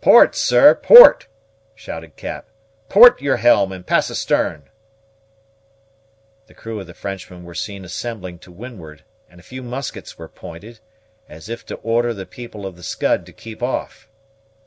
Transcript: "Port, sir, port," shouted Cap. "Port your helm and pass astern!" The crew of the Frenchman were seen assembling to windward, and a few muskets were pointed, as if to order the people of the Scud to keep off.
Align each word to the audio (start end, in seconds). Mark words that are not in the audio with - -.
"Port, 0.00 0.34
sir, 0.34 0.74
port," 0.74 1.28
shouted 1.74 2.16
Cap. 2.16 2.48
"Port 2.88 3.20
your 3.20 3.36
helm 3.36 3.70
and 3.70 3.86
pass 3.86 4.10
astern!" 4.10 4.70
The 6.46 6.54
crew 6.54 6.80
of 6.80 6.86
the 6.86 6.94
Frenchman 6.94 7.44
were 7.44 7.54
seen 7.54 7.84
assembling 7.84 8.38
to 8.38 8.50
windward, 8.50 9.04
and 9.28 9.38
a 9.38 9.42
few 9.44 9.62
muskets 9.62 10.16
were 10.16 10.26
pointed, 10.30 10.80
as 11.28 11.50
if 11.50 11.66
to 11.66 11.74
order 11.76 12.14
the 12.14 12.24
people 12.24 12.64
of 12.64 12.76
the 12.76 12.82
Scud 12.82 13.26
to 13.26 13.32
keep 13.34 13.62
off. 13.62 14.08